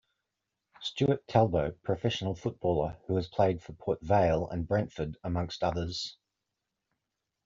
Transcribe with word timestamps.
Stewart 0.81 1.27
Talbot, 1.27 1.83
professional 1.83 2.33
Footballer 2.33 2.97
who 3.05 3.15
has 3.17 3.27
played 3.27 3.61
for 3.61 3.73
Port 3.73 4.01
Vale 4.01 4.47
and 4.49 4.67
Brentford 4.67 5.15
amongst 5.23 5.63
others. 5.63 6.17